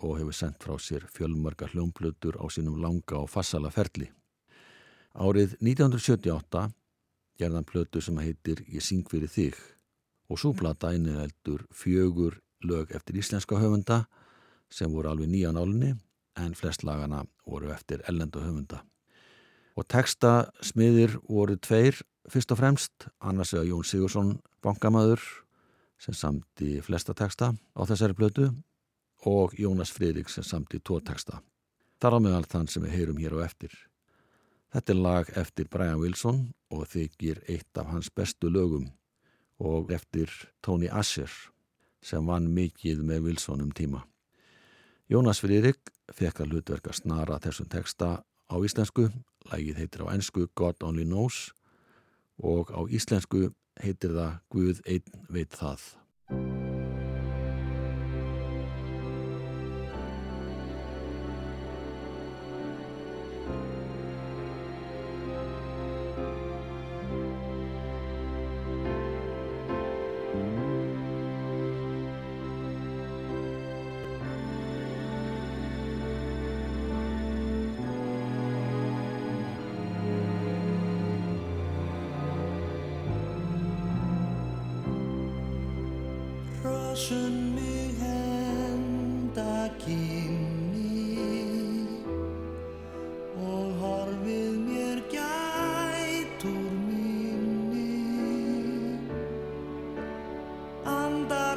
og 0.00 0.16
hefur 0.16 0.32
sendt 0.32 0.64
frá 0.64 0.80
sér 0.80 1.04
fjölmörga 1.12 1.68
hljómplutur 1.74 2.40
á 2.40 2.48
sínum 2.48 2.80
langa 2.80 3.20
og 3.20 3.28
fassala 3.28 3.68
ferli. 3.68 4.08
Árið 5.12 5.58
1978 5.60 6.70
gerðan 7.38 7.64
plötu 7.64 8.00
sem 8.00 8.18
heitir 8.18 8.64
Ég 8.68 8.84
syng 8.84 9.08
fyrir 9.08 9.30
þig 9.30 9.56
og 10.28 10.40
svo 10.40 10.52
plata 10.56 10.92
inniheldur 10.96 11.66
fjögur 11.74 12.40
lög 12.64 12.94
eftir 12.96 13.18
íslenska 13.20 13.58
höfunda 13.60 14.04
sem 14.72 14.92
voru 14.92 15.10
alveg 15.10 15.28
nýjan 15.28 15.58
álunni 15.58 15.92
en 16.40 16.54
flest 16.56 16.84
lagana 16.84 17.24
voru 17.46 17.72
eftir 17.72 18.02
ellendu 18.08 18.40
höfunda. 18.40 18.82
Og 19.76 19.88
texta 19.88 20.52
smiðir 20.64 21.18
voru 21.28 21.56
tveir 21.56 22.00
fyrst 22.30 22.52
og 22.54 22.60
fremst, 22.60 23.08
annars 23.20 23.52
eða 23.54 23.66
Jón 23.68 23.86
Sigursson 23.86 24.34
bankamaður 24.62 25.22
sem 26.00 26.14
samti 26.14 26.80
flesta 26.84 27.14
texta 27.14 27.52
á 27.52 27.80
þessari 27.88 28.16
blötu 28.16 28.50
og 29.26 29.54
Jónas 29.58 29.92
Fridrik 29.94 30.30
sem 30.30 30.44
samti 30.44 30.80
tvo 30.80 31.00
texta. 31.00 31.40
Þar 32.02 32.18
á 32.18 32.24
meðal 32.24 32.46
þann 32.50 32.68
sem 32.70 32.82
við 32.82 32.96
heyrum 32.96 33.20
hér 33.22 33.36
á 33.38 33.46
eftir. 33.46 33.70
Þetta 34.72 34.92
er 34.92 35.00
lag 35.04 35.30
eftir 35.36 35.68
Brian 35.68 36.00
Wilson 36.00 36.46
og 36.72 36.86
þykir 36.88 37.42
eitt 37.52 37.76
af 37.76 37.90
hans 37.92 38.08
bestu 38.08 38.48
lögum 38.48 38.88
og 39.60 39.92
eftir 39.92 40.32
Tony 40.64 40.88
Asher 40.88 41.30
sem 42.02 42.24
vann 42.26 42.48
mikið 42.56 43.02
með 43.04 43.28
Wilson 43.28 43.60
um 43.60 43.70
tíma. 43.76 44.00
Jónas 45.12 45.42
Fridrik 45.44 45.92
fekk 46.16 46.40
að 46.40 46.54
hlutverka 46.54 46.96
snara 46.96 47.36
þessum 47.44 47.68
texta 47.68 48.22
á 48.24 48.56
íslensku, 48.64 49.10
lagið 49.52 49.82
heitir 49.82 50.06
á 50.08 50.12
ennsku 50.16 50.48
God 50.56 50.80
Only 50.80 51.04
Knows 51.04 51.50
og 52.40 52.72
á 52.72 52.80
íslensku 52.88 53.50
heitir 53.76 54.16
það 54.16 54.40
Guð 54.48 54.80
einn 54.88 55.28
veit 55.28 55.52
það. 55.52 56.61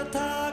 Andartak 0.06 0.36
allt 0.36 0.45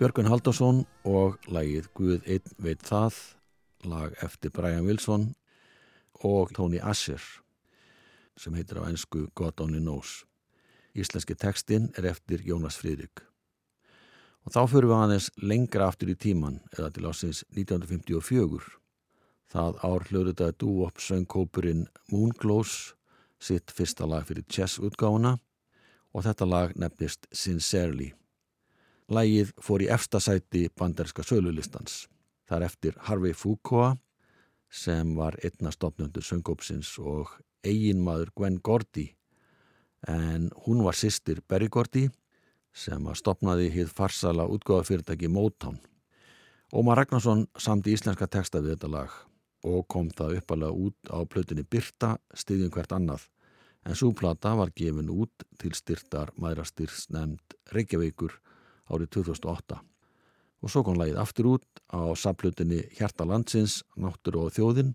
Björgun 0.00 0.30
Haldarsson 0.32 0.78
og 1.04 1.34
lagið 1.52 1.90
Guð 1.92 2.22
einn 2.24 2.54
veit 2.64 2.80
það, 2.88 3.18
lag 3.84 4.14
eftir 4.24 4.48
Brian 4.56 4.86
Wilson 4.86 5.26
og 6.24 6.54
Tony 6.56 6.78
Asher 6.80 7.20
sem 8.40 8.54
heitir 8.56 8.80
á 8.80 8.88
ennsku 8.88 9.26
God 9.36 9.60
Only 9.60 9.82
Knows. 9.82 10.22
Íslenski 10.96 11.36
textin 11.36 11.90
er 12.00 12.08
eftir 12.14 12.40
Jónas 12.48 12.78
Fridrik. 12.80 13.20
Og 14.48 14.54
þá 14.54 14.62
fyrir 14.72 14.88
við 14.88 15.02
aðeins 15.02 15.26
lengra 15.36 15.90
aftur 15.92 16.14
í 16.14 16.16
tíman 16.16 16.56
eða 16.78 16.88
til 16.96 17.04
ásins 17.04 17.42
1954. 17.52 18.70
Það 19.52 19.82
ár 19.84 20.06
hljóðritaði 20.08 20.56
dúop 20.64 21.04
söngkópurinn 21.04 21.84
Moonglows 22.08 22.94
sitt 23.36 23.68
fyrsta 23.68 24.08
lag 24.08 24.24
fyrir 24.24 24.48
chess 24.48 24.80
útgáfuna 24.80 25.34
og 26.16 26.24
þetta 26.24 26.48
lag 26.48 26.72
nefnist 26.72 27.28
Sincerely. 27.36 28.14
Lægið 29.10 29.48
fór 29.58 29.82
í 29.82 29.88
efsta 29.90 30.20
sæti 30.22 30.68
banderska 30.78 31.24
sölulistans. 31.26 32.04
Það 32.46 32.56
er 32.56 32.64
eftir 32.66 32.98
Harvey 33.08 33.34
Fuqua 33.34 33.96
sem 34.70 35.16
var 35.18 35.34
einna 35.42 35.72
stopnöndur 35.74 36.22
söngópsins 36.22 36.92
og 37.02 37.32
eiginmaður 37.66 38.30
Gwen 38.38 38.60
Gordy 38.62 39.08
en 40.06 40.46
hún 40.64 40.84
var 40.86 40.94
sýstir 40.94 41.40
Berry 41.42 41.66
Gordy 41.66 42.04
sem 42.70 43.02
að 43.10 43.18
stopnaði 43.18 43.66
hitt 43.74 43.90
farsala 43.90 44.46
útgóðafyrirtæki 44.46 45.28
Motown. 45.28 45.80
Ómar 46.70 47.00
Ragnarsson 47.02 47.48
samdi 47.58 47.96
íslenska 47.96 48.28
texta 48.30 48.62
við 48.62 48.76
þetta 48.76 48.92
lag 48.94 49.16
og 49.66 49.88
kom 49.90 50.12
það 50.14 50.38
uppalega 50.38 50.86
út 50.86 51.10
á 51.10 51.18
plötunni 51.26 51.66
Birta 51.66 52.12
stiðjum 52.30 52.70
hvert 52.70 52.94
annað 52.94 53.26
en 53.84 53.98
súplata 53.98 54.54
var 54.54 54.70
gefin 54.70 55.10
út 55.10 55.44
til 55.58 55.74
styrtar 55.74 56.30
maðurastyrst 56.38 57.10
nefnd 57.10 57.58
Reykjavíkur 57.74 58.38
árið 58.90 59.14
2008 59.20 59.80
og 60.60 60.72
svo 60.72 60.82
kom 60.84 60.98
lagið 61.00 61.20
aftur 61.20 61.54
út 61.54 61.80
á 61.88 62.12
saplutinni 62.18 62.82
Hjarta 62.98 63.24
landsins, 63.24 63.80
Náttúru 63.96 64.44
og 64.46 64.54
þjóðin 64.56 64.92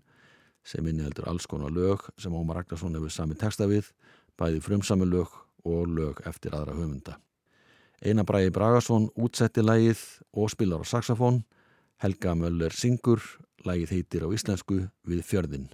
sem 0.66 0.86
inniheldur 0.86 1.28
alls 1.30 1.46
konar 1.50 1.74
lög 1.74 2.06
sem 2.18 2.34
Ómar 2.34 2.60
Ragnarsson 2.60 2.94
hefur 2.94 3.12
sami 3.12 3.38
texta 3.38 3.66
við 3.70 3.90
bæði 4.38 4.62
frumsami 4.62 5.06
lög 5.08 5.32
og 5.66 5.90
lög 5.90 6.22
eftir 6.28 6.54
aðra 6.54 6.76
höfunda. 6.76 7.16
Einar 8.04 8.26
Bræði 8.28 8.52
Bragason 8.54 9.08
útsetti 9.16 9.64
lagið 9.64 10.02
og 10.36 10.50
spilar 10.52 10.84
á 10.84 10.86
saxofón 10.86 11.42
Helga 12.02 12.34
Möller 12.36 12.74
syngur, 12.76 13.22
lagið 13.64 13.94
heitir 13.96 14.26
á 14.26 14.28
íslensku 14.28 14.82
við 15.08 15.22
fjörðin. 15.24 15.70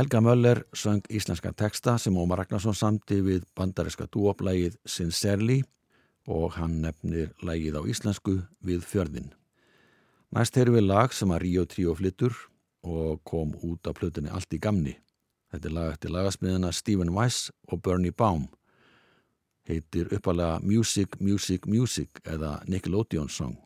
Helga 0.00 0.20
Möller 0.20 0.64
söng 0.72 1.02
íslenska 1.08 1.52
texta 1.52 1.98
sem 1.98 2.16
Ómar 2.16 2.38
Ragnarsson 2.38 2.74
samti 2.74 3.18
við 3.20 3.42
bandariska 3.52 4.06
dúoplægið 4.08 4.78
Sincerely 4.88 5.58
og 6.24 6.54
hann 6.56 6.78
nefnir 6.80 7.34
lægið 7.44 7.76
á 7.76 7.82
íslensku 7.84 8.38
við 8.64 8.86
fjörðin. 8.88 9.26
Næst 10.32 10.56
heyrum 10.56 10.78
við 10.78 10.86
lag 10.86 11.12
sem 11.12 11.28
að 11.28 11.42
Ríó 11.42 11.64
Tríó 11.68 11.92
flyttur 11.98 12.32
og 12.80 13.20
kom 13.28 13.52
út 13.60 13.84
á 13.84 13.92
plötunni 13.92 14.32
Allt 14.32 14.56
í 14.56 14.62
gamni. 14.62 14.94
Þetta 15.52 15.68
er 15.68 15.76
lag 15.76 15.92
eftir 15.92 16.16
lagasmiðina 16.16 16.72
Stephen 16.72 17.12
Weiss 17.12 17.52
og 17.68 17.82
Bernie 17.84 18.16
Baum. 18.16 18.48
Heitir 19.68 20.08
uppalega 20.16 20.62
Music, 20.64 21.20
Music, 21.20 21.68
Music 21.68 22.24
eða 22.24 22.62
Nickelodeon 22.64 23.28
Song 23.28 23.60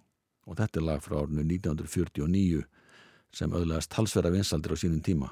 og 0.51 0.59
þetta 0.59 0.83
er 0.83 0.89
lag 0.91 1.07
frá 1.07 1.21
árinu 1.23 1.47
1949 1.47 2.67
sem 3.31 3.55
öðlegast 3.55 3.95
talsverða 3.95 4.35
vinsaldir 4.35 4.75
á 4.75 4.83
sínum 4.83 4.99
tíma. 4.99 5.31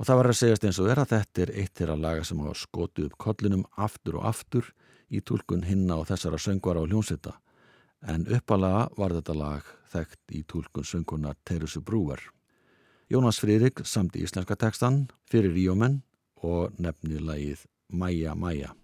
Og 0.00 0.06
það 0.08 0.16
var 0.16 0.30
að 0.30 0.38
segjast 0.38 0.62
eins 0.64 0.78
og 0.80 0.86
er 0.88 0.98
að 1.02 1.10
þetta 1.10 1.42
er 1.44 1.50
eitt 1.60 1.74
þeirra 1.76 1.96
laga 2.00 2.22
sem 2.24 2.38
hafa 2.40 2.56
skotið 2.56 3.10
upp 3.10 3.18
kollinum 3.20 3.66
aftur 3.76 4.16
og 4.16 4.28
aftur 4.30 4.70
í 5.12 5.20
tólkun 5.20 5.66
hinna 5.68 5.98
og 6.00 6.08
þessara 6.08 6.40
söngvara 6.40 6.80
og 6.80 6.88
hljónsetta. 6.88 7.34
En 8.08 8.24
uppalega 8.24 8.86
var 8.96 9.12
þetta 9.18 9.36
lag 9.36 9.68
þekkt 9.92 10.36
í 10.38 10.42
tólkun 10.48 10.88
söngkunar 10.88 11.36
Teresu 11.44 11.84
Brúver. 11.84 12.22
Jónas 13.12 13.42
Friðrik 13.42 13.84
samti 13.84 14.24
íslenska 14.24 14.56
tekstan 14.56 15.10
fyrir 15.28 15.52
Ríómenn 15.52 16.00
og 16.40 16.80
nefni 16.80 17.20
lagið 17.20 17.66
Mæja 17.92 18.32
Mæja. 18.32 18.79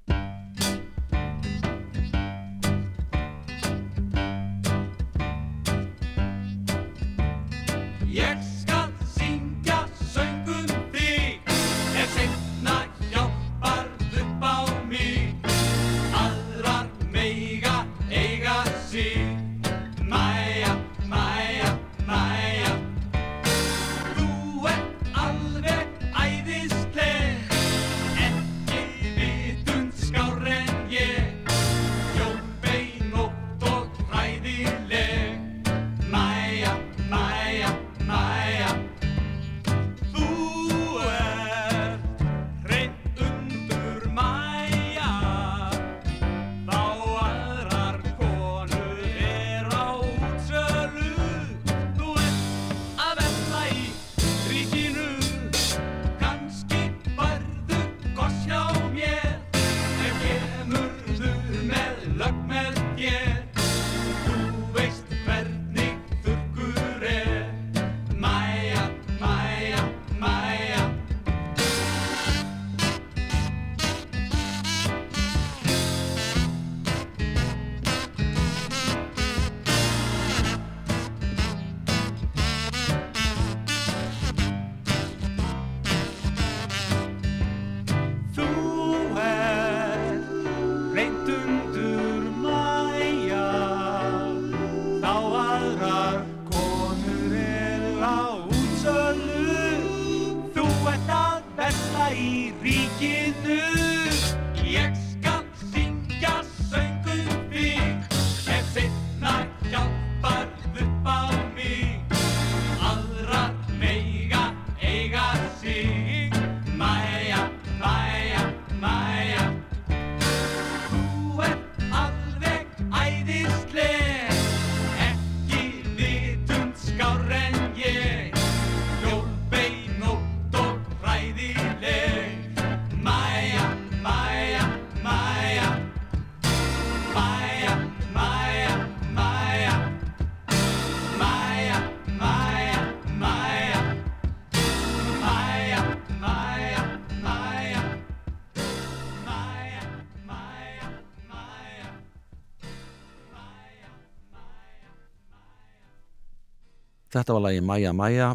Þetta 157.07 157.37
var 157.37 157.43
lagi 157.45 157.61
Mæja 157.63 157.93
Mæja 157.95 158.29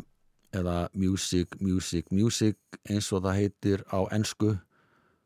eða 0.55 0.89
Music, 0.93 1.55
Music, 1.59 2.11
Music 2.11 2.57
eins 2.88 3.09
og 3.11 3.26
það 3.26 3.39
heitir 3.39 3.82
á 3.91 3.99
ensku 4.15 4.53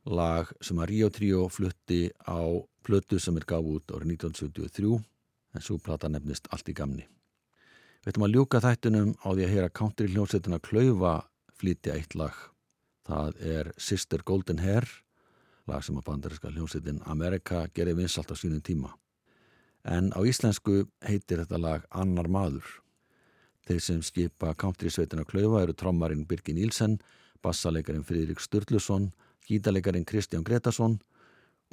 lag 0.06 0.50
sem 0.62 0.80
að 0.82 0.90
Rio 0.90 1.10
Trio 1.14 1.44
flutti 1.50 2.08
á 2.26 2.42
plötu 2.86 3.20
sem 3.22 3.38
er 3.38 3.46
gaf 3.46 3.66
út 3.66 3.94
árið 3.94 4.16
1973 4.18 4.98
en 5.56 5.64
svo 5.66 5.78
plata 5.78 6.10
nefnist 6.10 6.50
Allt 6.54 6.70
í 6.70 6.76
gamni. 6.78 7.06
Við 8.02 8.14
ætlum 8.14 8.26
að 8.28 8.36
ljúka 8.36 8.62
þættinum 8.62 9.14
á 9.22 9.30
því 9.30 9.46
að 9.46 9.54
heyra 9.54 9.74
country 9.74 10.08
hljómsveitina 10.10 10.60
Klaufa 10.62 11.14
flytja 11.58 11.96
eitt 11.98 12.16
lag. 12.18 12.36
Það 13.06 13.42
er 13.42 13.72
Sister 13.78 14.22
Golden 14.26 14.62
Hair, 14.62 14.86
lag 15.70 15.86
sem 15.86 15.98
að 15.98 16.06
bandariska 16.10 16.50
hljómsveitin 16.54 17.04
Amerika 17.06 17.68
gerir 17.74 17.98
vinsalt 17.98 18.30
á 18.30 18.36
sínum 18.38 18.62
tíma. 18.62 18.94
En 19.86 20.10
á 20.14 20.22
íslensku 20.26 20.88
heitir 21.06 21.42
þetta 21.42 21.62
lag 21.62 21.86
Annar 21.94 22.30
maður. 22.30 22.85
Þeir 23.66 23.82
sem 23.82 24.02
skipa 24.06 24.54
country 24.54 24.92
sveitina 24.94 25.26
Klaufa 25.26 25.64
eru 25.66 25.74
trommarinn 25.74 26.26
Birgir 26.30 26.56
Nílsen, 26.58 27.00
bassalegarinn 27.42 28.06
Friðrik 28.06 28.42
Sturluson, 28.44 29.12
gítalegarinn 29.48 30.06
Kristján 30.06 30.46
Gretarsson 30.46 31.00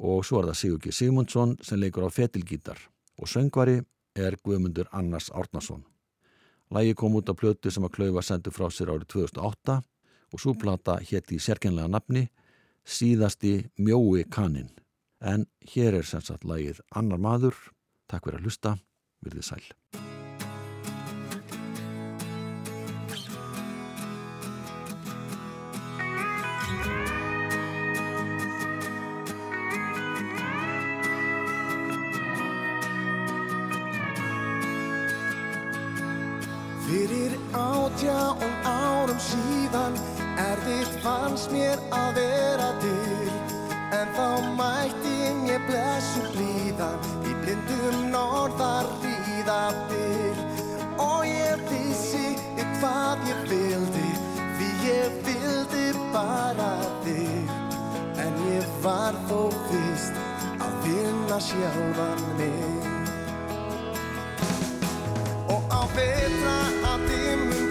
og 0.01 0.25
svo 0.25 0.41
er 0.41 0.49
það 0.49 0.59
Sigur 0.59 0.81
G. 0.81 0.91
Sigmundsson 0.91 1.57
sem 1.61 1.79
leikur 1.79 2.07
á 2.07 2.09
fetilgítar 2.09 2.79
og 3.21 3.29
söngvari 3.29 3.83
er 4.17 4.37
Guðmundur 4.41 4.89
Annars 4.91 5.29
Árnason. 5.29 5.83
Lægi 6.73 6.95
kom 6.97 7.15
út 7.19 7.29
á 7.29 7.37
plötu 7.37 7.69
sem 7.69 7.85
að 7.85 7.93
Klaufa 7.97 8.23
sendu 8.25 8.53
frá 8.53 8.69
sér 8.73 8.89
árið 8.93 9.09
2008 9.13 9.81
og 10.33 10.41
svo 10.41 10.55
plata 10.57 10.97
hétti 10.97 11.37
í 11.37 11.43
sérkennlega 11.43 11.91
nafni 11.93 12.27
Síðasti 12.83 13.69
mjói 13.79 14.25
kaninn. 14.27 14.71
En 15.21 15.45
hér 15.73 16.01
er 16.01 16.07
sem 16.07 16.21
sagt 16.21 16.43
lægið 16.43 16.81
Annar 16.91 17.21
maður. 17.21 17.55
Takk 18.11 18.27
fyrir 18.27 18.41
að 18.41 18.49
hlusta. 18.49 18.75
Virðið 19.23 19.47
sæl. 19.47 19.63
Átján 38.09 38.65
árum 38.65 39.19
síðan. 39.19 39.93
Erfitt 40.37 41.01
fannst 41.01 41.51
mér 41.51 41.79
að 41.89 42.13
vera 42.17 42.69
til. 42.81 43.31
En 43.93 44.07
þá 44.17 44.27
mætti 44.57 45.17
mér 45.43 45.61
blessu 45.67 46.23
blíðan 46.33 46.99
í 47.29 47.33
blindum 47.43 48.09
norðar 48.11 48.89
ríða 49.03 49.71
til 49.91 50.35
Og 50.97 51.25
ég 51.27 51.61
vissi 51.69 52.35
hvað 52.79 53.23
ég 53.29 53.43
vildi. 53.51 54.09
Því 54.57 54.69
ég 54.87 55.19
vildi 55.27 55.85
bara 56.13 56.73
þig. 57.05 57.51
En 58.19 58.39
ég 58.49 58.67
var 58.83 59.15
þó 59.29 59.47
fyrst 59.69 60.17
að 60.59 60.79
finna 60.85 61.39
sjálfan 61.39 62.25
mig. 62.39 62.89
Og 65.53 65.61
á 65.69 65.81
betra 65.93 66.57
að 66.93 67.07
dimmum 67.09 67.62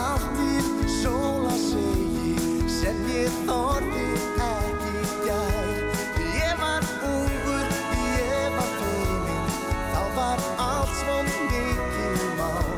aftur 0.00 0.88
sóla 1.02 1.54
segi 1.60 2.34
sem 2.78 3.00
ég 3.12 3.38
þorði 3.48 4.06
ekki 4.46 5.04
gæt 5.26 6.20
Ég 6.40 6.54
var 6.62 6.86
ungur, 7.10 7.66
ég 8.06 8.56
var 8.56 8.72
feiminn 8.80 9.54
þá 9.92 10.02
var 10.18 10.44
allt 10.66 10.94
svo 11.02 11.16
mikið 11.28 12.26
mál. 12.40 12.74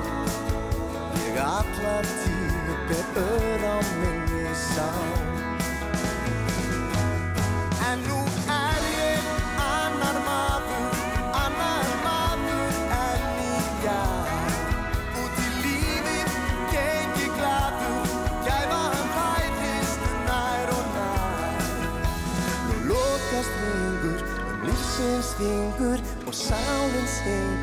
Ég 1.23 1.43
allar 1.47 2.09
tími 2.23 2.79
ber 2.91 3.20
öra 3.27 3.77
á 3.79 3.81
minni 4.01 4.57
sá 4.68 5.22
stingur 25.33 25.99
og 26.26 26.35
sálinn 26.35 27.09
stingur. 27.16 27.61